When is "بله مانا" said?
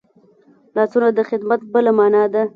1.73-2.23